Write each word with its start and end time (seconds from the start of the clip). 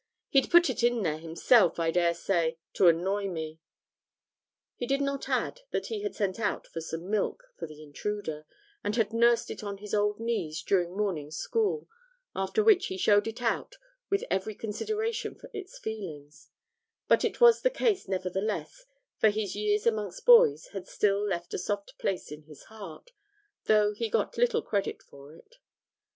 He'd 0.29 0.49
put 0.49 0.67
it 0.71 0.81
in 0.81 1.03
there 1.03 1.19
himself, 1.19 1.77
I 1.77 1.91
dare 1.91 2.15
say, 2.15 2.57
to 2.73 2.87
annoy 2.87 3.27
me.' 3.27 3.59
He 4.75 4.87
did 4.87 4.99
not 4.99 5.29
add 5.29 5.61
that 5.69 5.85
he 5.93 6.01
had 6.01 6.15
sent 6.15 6.39
out 6.39 6.65
for 6.65 6.81
some 6.81 7.07
milk 7.07 7.43
for 7.59 7.67
the 7.67 7.83
intruder, 7.83 8.47
and 8.83 8.95
had 8.95 9.13
nursed 9.13 9.51
it 9.51 9.63
on 9.63 9.77
his 9.77 9.93
old 9.93 10.19
knees 10.19 10.63
during 10.63 10.97
morning 10.97 11.29
school, 11.29 11.87
after 12.35 12.63
which 12.63 12.87
he 12.87 12.97
showed 12.97 13.27
it 13.27 13.43
out 13.43 13.75
with 14.09 14.23
every 14.31 14.55
consideration 14.55 15.35
for 15.35 15.51
its 15.53 15.77
feelings; 15.77 16.49
but 17.07 17.23
it 17.23 17.39
was 17.39 17.61
the 17.61 17.69
case 17.69 18.07
nevertheless, 18.07 18.87
for 19.19 19.29
his 19.29 19.55
years 19.55 19.85
amongst 19.85 20.25
boys 20.25 20.69
had 20.69 20.87
still 20.87 21.23
left 21.23 21.53
a 21.53 21.59
soft 21.59 21.95
place 21.99 22.31
in 22.31 22.41
his 22.45 22.63
heart, 22.63 23.11
though 23.65 23.93
he 23.93 24.09
got 24.09 24.35
little 24.35 24.63
credit 24.63 25.03
for 25.03 25.31
it. 25.35 25.57